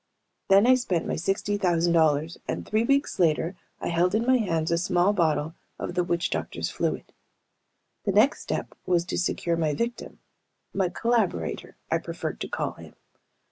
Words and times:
Then 0.47 0.65
I 0.65 0.73
spent 0.73 1.05
my 1.07 1.15
sixty 1.15 1.57
thousand 1.57 1.93
dollars, 1.93 2.39
and 2.47 2.65
three 2.65 2.81
weeks 2.83 3.19
later 3.19 3.55
I 3.79 3.89
held 3.89 4.15
in 4.15 4.25
my 4.25 4.37
hands 4.37 4.71
a 4.71 4.79
small 4.79 5.13
bottle 5.13 5.53
of 5.77 5.93
the 5.93 6.03
witch 6.03 6.31
doctors' 6.31 6.71
fluid. 6.71 7.13
The 8.05 8.11
next 8.11 8.41
step 8.41 8.73
was 8.87 9.05
to 9.05 9.17
secure 9.19 9.57
my 9.57 9.75
victim 9.75 10.17
my 10.73 10.89
collaborator, 10.89 11.75
I 11.91 11.99
preferred 11.99 12.41
to 12.41 12.47
call 12.47 12.71
him. 12.71 12.95